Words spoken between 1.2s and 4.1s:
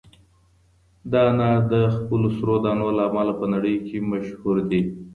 انار د خپلو سرو دانو له امله په نړۍ کې